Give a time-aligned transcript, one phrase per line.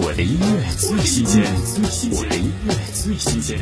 [0.00, 1.42] 我的音乐最新鲜，
[2.12, 3.58] 我的音乐最新鲜。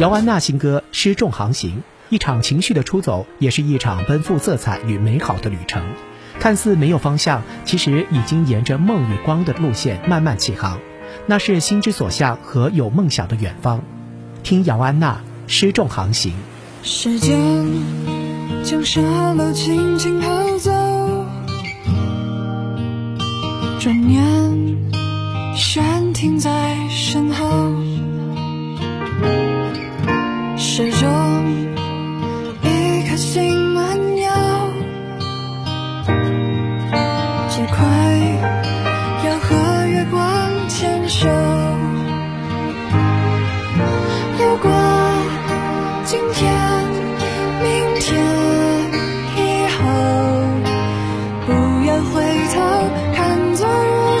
[0.00, 1.70] 姚安娜新歌《失重航行》，
[2.08, 5.84] 一场情绪的出走，也是一场奔赴色彩与美好的旅程。
[6.40, 10.80] 看似没有方向，其实已经沿着梦与光的路线慢慢起航。
[11.26, 13.84] 那是心之所向和有梦想的远方。
[14.42, 15.12] 听姚安娜
[15.46, 16.32] 《失重航行》。
[16.82, 17.64] 时间
[18.64, 19.00] 将沙
[19.34, 20.72] 漏轻轻抛走，
[23.78, 24.92] 转眼
[25.56, 26.50] 悬停在
[26.88, 27.46] 身后，
[30.56, 31.08] 始终
[32.62, 34.26] 一颗心漫游，
[37.48, 37.86] 几块
[39.24, 41.28] 要和月光牵手，
[44.38, 44.70] 路过
[46.04, 46.52] 今天。
[47.62, 48.12] 明天
[49.36, 49.40] 以
[49.70, 49.82] 后，
[51.46, 51.52] 不
[51.86, 52.12] 要回
[52.52, 52.54] 头，
[53.14, 54.20] 看昨日